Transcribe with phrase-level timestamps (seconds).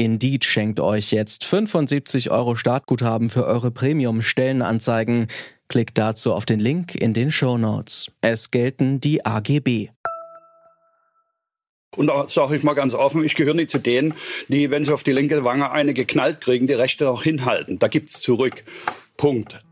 [0.00, 5.26] Indeed schenkt euch jetzt 75 Euro Startguthaben für eure Premium-Stellenanzeigen.
[5.68, 8.10] Klickt dazu auf den Link in den Show Notes.
[8.22, 9.90] Es gelten die AGB.
[11.96, 14.14] Und da sage ich mal ganz offen, ich gehöre nicht zu denen,
[14.48, 17.78] die, wenn sie auf die linke Wange eine geknallt kriegen, die rechte noch hinhalten.
[17.78, 18.64] Da gibt's zurück.
[19.18, 19.62] Punkt.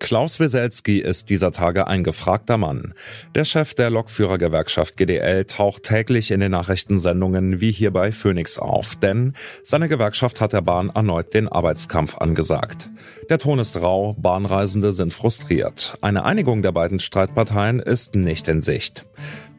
[0.00, 2.94] Klaus Weselski ist dieser Tage ein gefragter Mann.
[3.34, 8.96] Der Chef der Lokführergewerkschaft GDL taucht täglich in den Nachrichtensendungen wie hier bei Phoenix auf,
[8.96, 12.88] denn seine Gewerkschaft hat der Bahn erneut den Arbeitskampf angesagt.
[13.28, 15.98] Der Ton ist rau, Bahnreisende sind frustriert.
[16.00, 19.06] Eine Einigung der beiden Streitparteien ist nicht in Sicht.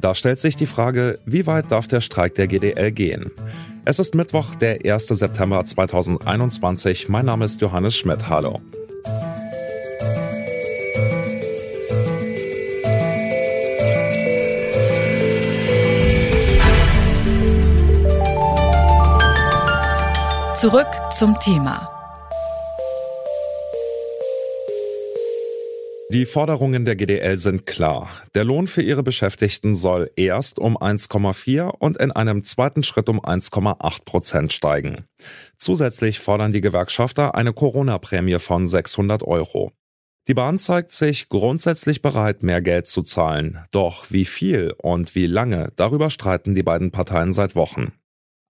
[0.02, 3.30] Da stellt sich die Frage, wie weit darf der Streik der GDL gehen?
[3.86, 5.08] Es ist Mittwoch, der 1.
[5.08, 7.10] September 2021.
[7.10, 8.28] Mein Name ist Johannes Schmidt.
[8.28, 8.60] Hallo.
[20.62, 21.90] Zurück zum Thema.
[26.12, 28.12] Die Forderungen der GDL sind klar.
[28.36, 33.20] Der Lohn für ihre Beschäftigten soll erst um 1,4 und in einem zweiten Schritt um
[33.20, 35.06] 1,8 Prozent steigen.
[35.58, 39.72] Zusätzlich fordern die Gewerkschafter eine Corona-Prämie von 600 Euro.
[40.28, 43.66] Die Bahn zeigt sich grundsätzlich bereit, mehr Geld zu zahlen.
[43.72, 47.94] Doch wie viel und wie lange, darüber streiten die beiden Parteien seit Wochen.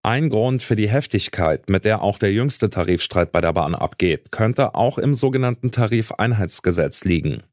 [0.03, 4.31] Ein Grund für die Heftigkeit, mit der auch der jüngste Tarifstreit bei der Bahn abgeht,
[4.31, 7.43] könnte auch im sogenannten Tarifeinheitsgesetz liegen.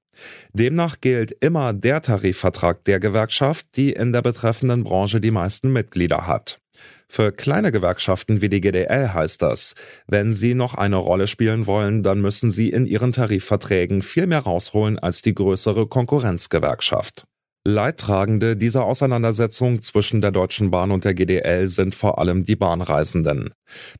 [0.55, 6.27] Demnach gilt immer der Tarifvertrag der Gewerkschaft, die in der betreffenden Branche die meisten Mitglieder
[6.27, 6.58] hat.
[7.07, 9.75] Für kleine Gewerkschaften wie die GDL heißt das,
[10.07, 14.41] wenn sie noch eine Rolle spielen wollen, dann müssen sie in ihren Tarifverträgen viel mehr
[14.41, 17.27] rausholen als die größere Konkurrenzgewerkschaft.
[17.68, 23.51] Leidtragende dieser Auseinandersetzung zwischen der Deutschen Bahn und der GDL sind vor allem die Bahnreisenden.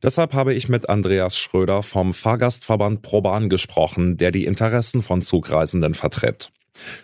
[0.01, 5.93] Deshalb habe ich mit Andreas Schröder vom Fahrgastverband ProBahn gesprochen, der die Interessen von Zugreisenden
[5.93, 6.51] vertritt.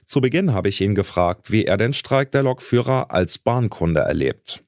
[0.06, 4.64] Zu Beginn habe ich ihn gefragt, wie er den Streik der Lokführer als Bahnkunde erlebt.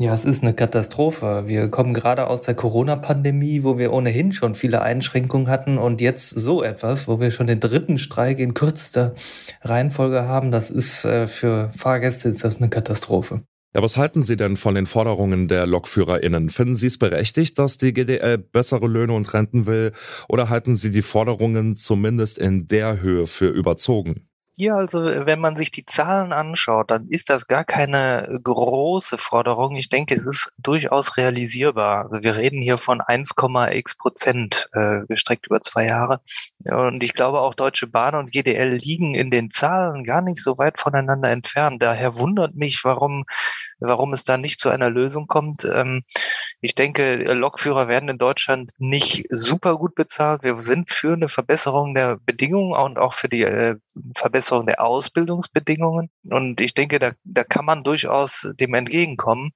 [0.00, 1.42] Ja, es ist eine Katastrophe.
[1.44, 6.30] Wir kommen gerade aus der Corona-Pandemie, wo wir ohnehin schon viele Einschränkungen hatten und jetzt
[6.30, 9.14] so etwas, wo wir schon den dritten Streik in kürzester
[9.60, 10.52] Reihenfolge haben.
[10.52, 13.42] Das ist äh, für Fahrgäste ist das eine Katastrophe.
[13.74, 16.48] Ja, was halten Sie denn von den Forderungen der LokführerInnen?
[16.48, 19.92] Finden Sie es berechtigt, dass die GDL bessere Löhne und Renten will?
[20.30, 24.29] Oder halten Sie die Forderungen zumindest in der Höhe für überzogen?
[24.60, 29.74] Ja, also wenn man sich die Zahlen anschaut, dann ist das gar keine große Forderung.
[29.76, 32.10] Ich denke, es ist durchaus realisierbar.
[32.10, 36.20] Also wir reden hier von 1,x Prozent äh, gestreckt über zwei Jahre.
[36.66, 40.58] Und ich glaube auch Deutsche Bahn und GDL liegen in den Zahlen gar nicht so
[40.58, 41.82] weit voneinander entfernt.
[41.82, 43.24] Daher wundert mich, warum,
[43.80, 45.64] warum es da nicht zu einer Lösung kommt.
[45.64, 46.02] Ähm,
[46.60, 50.42] ich denke, Lokführer werden in Deutschland nicht super gut bezahlt.
[50.42, 53.76] Wir sind für eine Verbesserung der Bedingungen und auch für die äh,
[54.14, 56.10] Verbesserung der Ausbildungsbedingungen.
[56.24, 59.52] Und ich denke, da, da kann man durchaus dem entgegenkommen.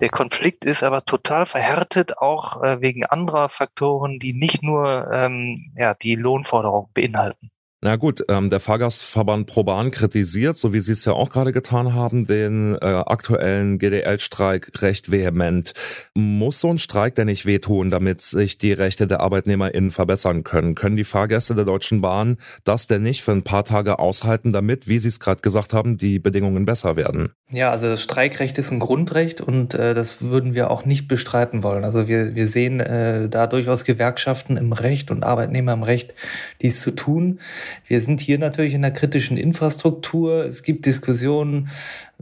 [0.00, 5.72] Der Konflikt ist aber total verhärtet, auch äh, wegen anderer Faktoren, die nicht nur ähm,
[5.76, 7.50] ja, die Lohnforderung beinhalten.
[7.80, 11.94] Na gut, ähm, der Fahrgastverband ProBahn kritisiert, so wie Sie es ja auch gerade getan
[11.94, 15.74] haben, den äh, aktuellen GDL-Streik recht vehement.
[16.12, 20.74] Muss so ein Streik denn nicht wehtun, damit sich die Rechte der ArbeitnehmerInnen verbessern können?
[20.74, 24.88] Können die Fahrgäste der Deutschen Bahn das denn nicht für ein paar Tage aushalten, damit,
[24.88, 27.30] wie Sie es gerade gesagt haben, die Bedingungen besser werden?
[27.50, 31.62] Ja, also das Streikrecht ist ein Grundrecht und äh, das würden wir auch nicht bestreiten
[31.62, 31.84] wollen.
[31.84, 36.12] Also wir, wir sehen äh, da durchaus Gewerkschaften im Recht und Arbeitnehmer im Recht,
[36.60, 37.38] dies zu tun.
[37.86, 40.44] Wir sind hier natürlich in der kritischen Infrastruktur.
[40.44, 41.68] Es gibt Diskussionen.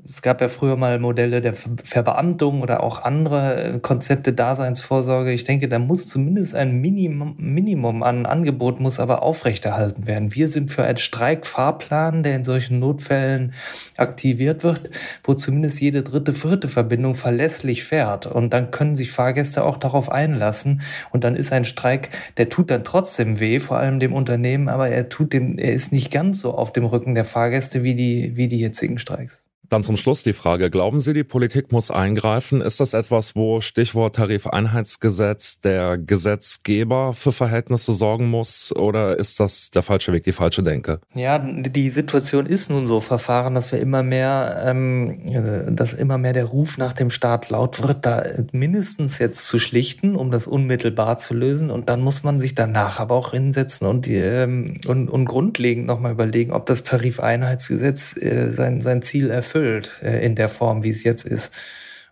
[0.09, 5.33] Es gab ja früher mal Modelle der Verbeamtung oder auch andere äh, Konzepte Daseinsvorsorge.
[5.33, 10.35] Ich denke, da muss zumindest ein Minimum, Minimum an Angebot muss aber aufrechterhalten werden.
[10.35, 13.55] Wir sind für einen Streikfahrplan, der in solchen Notfällen
[13.97, 14.91] aktiviert wird,
[15.25, 18.27] wo zumindest jede dritte, vierte Verbindung verlässlich fährt.
[18.27, 20.83] Und dann können sich Fahrgäste auch darauf einlassen.
[21.11, 24.89] Und dann ist ein Streik, der tut dann trotzdem weh, vor allem dem Unternehmen, aber
[24.89, 28.37] er tut dem, er ist nicht ganz so auf dem Rücken der Fahrgäste wie die,
[28.37, 29.46] wie die jetzigen Streiks.
[29.69, 32.61] Dann zum Schluss die Frage, glauben Sie, die Politik muss eingreifen?
[32.61, 39.71] Ist das etwas, wo Stichwort Tarifeinheitsgesetz der Gesetzgeber für Verhältnisse sorgen muss oder ist das
[39.71, 41.01] der falsche Weg, die falsche Denke?
[41.15, 46.33] Ja, die Situation ist nun so verfahren, dass wir immer mehr, ähm, dass immer mehr
[46.33, 48.23] der Ruf nach dem Staat laut wird, da
[48.53, 53.01] mindestens jetzt zu schlichten, um das unmittelbar zu lösen und dann muss man sich danach
[53.01, 58.51] aber auch hinsetzen und, die, ähm, und, und grundlegend nochmal überlegen, ob das Tarifeinheitsgesetz äh,
[58.53, 61.53] sein, sein Ziel erfüllt erfüllt äh, in der Form, wie es jetzt ist.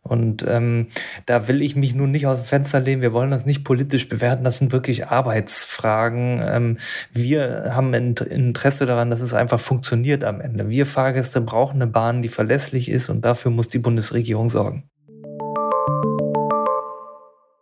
[0.03, 0.89] Und ähm,
[1.25, 3.01] da will ich mich nun nicht aus dem Fenster lehnen.
[3.01, 4.45] Wir wollen das nicht politisch bewerten.
[4.45, 6.43] Das sind wirklich Arbeitsfragen.
[6.45, 6.79] Ähm,
[7.11, 10.69] wir haben ein Interesse daran, dass es einfach funktioniert am Ende.
[10.69, 14.91] Wir Fahrgäste brauchen eine Bahn, die verlässlich ist und dafür muss die Bundesregierung sorgen.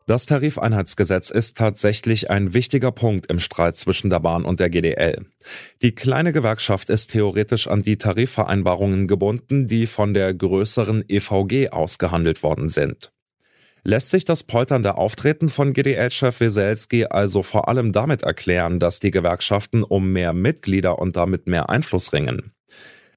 [0.06, 5.26] Das Tarifeinheitsgesetz ist tatsächlich ein wichtiger Punkt im Streit zwischen der Bahn und der GDL.
[5.81, 12.43] Die kleine Gewerkschaft ist theoretisch an die Tarifvereinbarungen gebunden, die von der größeren EVG ausgehandelt
[12.43, 13.12] worden sind.
[13.84, 19.10] Lässt sich das polternde Auftreten von GDL-Chef Weselski also vor allem damit erklären, dass die
[19.10, 22.52] Gewerkschaften um mehr Mitglieder und damit mehr Einfluss ringen?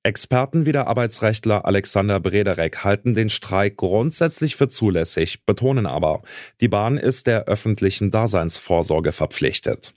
[0.05, 6.21] Experten wie der Arbeitsrechtler Alexander Brederek halten den Streik grundsätzlich für zulässig, betonen aber,
[6.61, 9.95] die Bahn ist der öffentlichen Daseinsvorsorge verpflichtet.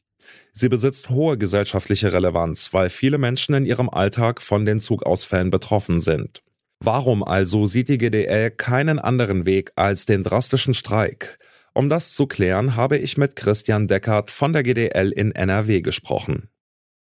[0.54, 6.00] Sie besitzt hohe gesellschaftliche Relevanz, weil viele Menschen in ihrem Alltag von den Zugausfällen betroffen
[6.00, 6.42] sind.
[6.82, 11.38] Warum also sieht die GDL keinen anderen Weg als den drastischen Streik?
[11.74, 16.48] Um das zu klären, habe ich mit Christian Deckert von der GDL in NRW gesprochen.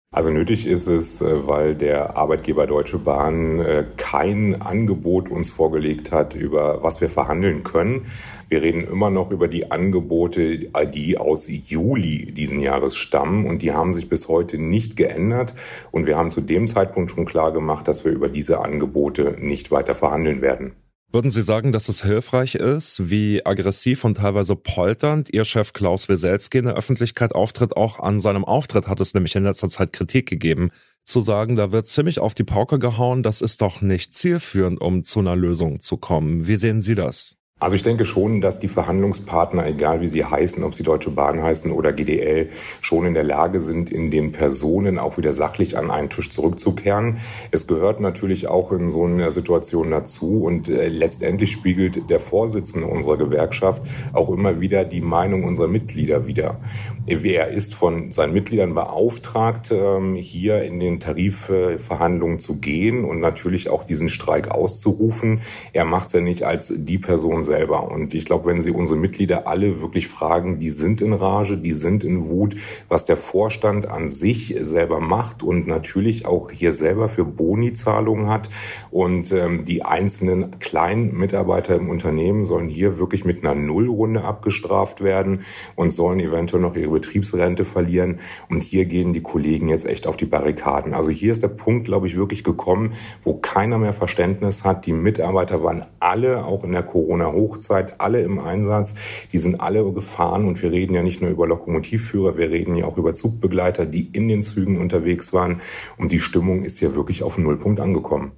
[0.09, 6.13] Also nötig ist es, äh, weil der Arbeitgeber Deutsche Bahn äh, kein Angebot uns vorgelegt
[6.13, 8.05] hat, über was wir verhandeln können.
[8.47, 13.73] Wir reden immer noch über die Angebote, die aus Juli diesen Jahres stammen und die
[13.73, 15.53] haben sich bis heute nicht geändert.
[15.91, 19.71] Und wir haben zu dem Zeitpunkt schon klar gemacht, dass wir über diese Angebote nicht
[19.71, 20.71] weiter verhandeln werden.
[21.09, 26.09] Würden Sie sagen, dass es hilfreich ist, wie aggressiv und teilweise polternd Ihr Chef Klaus
[26.09, 27.77] Weselski in der Öffentlichkeit auftritt?
[27.77, 30.69] Auch an seinem Auftritt hat es nämlich in letzter Zeit Kritik gegeben,
[31.03, 35.05] zu sagen, da wird ziemlich auf die Pauke gehauen, das ist doch nicht zielführend, um
[35.05, 36.45] zu einer Lösung zu kommen.
[36.45, 37.37] Wie sehen Sie das?
[37.59, 41.41] Also ich denke schon, dass die Verhandlungspartner, egal wie sie heißen, ob sie Deutsche Bahn
[41.41, 42.49] heißen oder GDL,
[42.81, 47.17] schon in der Lage sind, in den Personen auch wieder sachlich an einen Tisch zurückzukehren.
[47.49, 52.85] Es gehört natürlich auch in so einer Situation dazu und äh, letztendlich spiegelt der Vorsitzende
[52.85, 53.81] unserer Gewerkschaft
[54.13, 56.59] auch immer wieder die Meinung unserer Mitglieder wider.
[57.07, 63.71] Er ist von seinen Mitgliedern beauftragt, ähm, hier in den Tarifverhandlungen zu gehen und natürlich
[63.71, 65.41] auch diesen Streik auszurufen.
[65.73, 67.91] Er macht es ja nicht als die Person selber.
[67.91, 71.71] Und ich glaube, wenn Sie unsere Mitglieder alle wirklich fragen, die sind in Rage, die
[71.71, 72.55] sind in Wut,
[72.87, 78.49] was der Vorstand an sich selber macht und natürlich auch hier selber für Boni-Zahlungen hat.
[78.91, 85.03] Und ähm, die einzelnen kleinen Mitarbeiter im Unternehmen sollen hier wirklich mit einer Nullrunde abgestraft
[85.03, 85.41] werden
[85.75, 88.19] und sollen eventuell noch ihre Betriebsrente verlieren.
[88.49, 90.93] Und hier gehen die Kollegen jetzt echt auf die Barrikaden.
[90.93, 94.85] Also hier ist der Punkt, glaube ich, wirklich gekommen, wo keiner mehr Verständnis hat.
[94.85, 98.95] Die Mitarbeiter waren alle auch in der Corona Hochzeit, alle im Einsatz.
[99.31, 102.85] Die sind alle gefahren und wir reden ja nicht nur über Lokomotivführer, wir reden ja
[102.85, 105.61] auch über Zugbegleiter, die in den Zügen unterwegs waren.
[105.97, 108.31] Und die Stimmung ist ja wirklich auf Nullpunkt angekommen.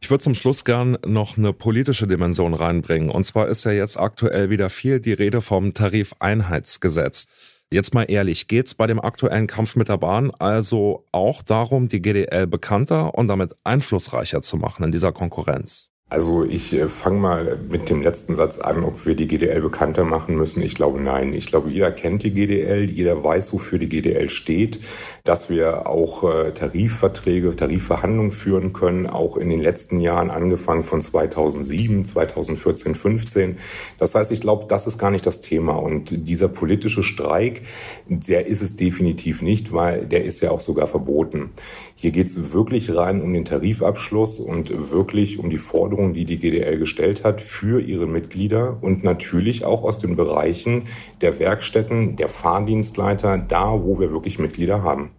[0.00, 3.10] Ich würde zum Schluss gern noch eine politische Dimension reinbringen.
[3.10, 7.26] Und zwar ist ja jetzt aktuell wieder viel die Rede vom Tarifeinheitsgesetz.
[7.72, 12.00] Jetzt mal ehrlich, geht's bei dem aktuellen Kampf mit der Bahn also auch darum, die
[12.00, 15.90] GDL bekannter und damit einflussreicher zu machen in dieser Konkurrenz?
[16.08, 20.04] Also ich äh, fange mal mit dem letzten Satz an, ob wir die GDL bekannter
[20.04, 20.62] machen müssen.
[20.62, 21.32] Ich glaube nein.
[21.32, 24.78] Ich glaube, jeder kennt die GDL, jeder weiß, wofür die GDL steht,
[25.26, 31.00] dass wir auch äh, Tarifverträge, Tarifverhandlungen führen können, auch in den letzten Jahren, angefangen von
[31.00, 33.58] 2007, 2014, 15.
[33.98, 35.74] Das heißt, ich glaube, das ist gar nicht das Thema.
[35.74, 37.62] Und dieser politische Streik,
[38.08, 41.50] der ist es definitiv nicht, weil der ist ja auch sogar verboten.
[41.94, 46.24] Hier geht es wirklich rein um den Tarifabschluss und wirklich um die Forderung, Forderungen, die
[46.24, 50.84] die GDL gestellt hat für ihre Mitglieder und natürlich auch aus den Bereichen
[51.20, 55.15] der Werkstätten, der Fahrdienstleiter, da wo wir wirklich Mitglieder haben.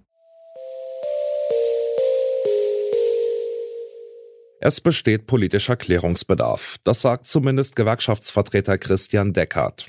[4.60, 6.78] Es besteht politischer Klärungsbedarf.
[6.84, 9.88] Das sagt zumindest Gewerkschaftsvertreter Christian Deckert.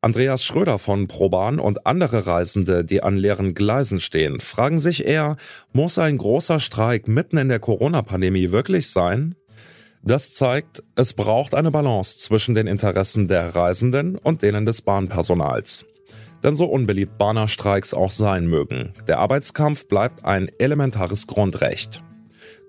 [0.00, 5.36] Andreas Schröder von Proban und andere Reisende, die an leeren Gleisen stehen, fragen sich eher,
[5.72, 9.36] muss ein großer Streik mitten in der Corona-Pandemie wirklich sein?
[10.02, 15.84] Das zeigt, es braucht eine Balance zwischen den Interessen der Reisenden und denen des Bahnpersonals.
[16.42, 22.02] Denn so unbeliebt Bahnerstreiks auch sein mögen, der Arbeitskampf bleibt ein elementares Grundrecht.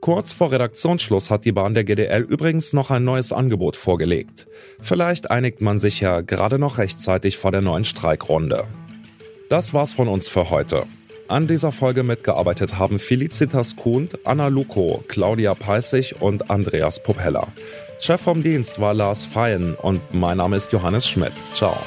[0.03, 4.47] Kurz vor Redaktionsschluss hat die Bahn der GDL übrigens noch ein neues Angebot vorgelegt.
[4.81, 8.65] Vielleicht einigt man sich ja gerade noch rechtzeitig vor der neuen Streikrunde.
[9.47, 10.83] Das war's von uns für heute.
[11.29, 17.47] An dieser Folge mitgearbeitet haben Felicitas Kuhnt, Anna Luko, Claudia Peissig und Andreas Propeller.
[18.01, 21.31] Chef vom Dienst war Lars Feyen und mein Name ist Johannes Schmidt.
[21.53, 21.77] Ciao.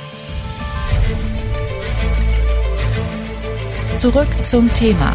[3.99, 5.15] Zurück zum Thema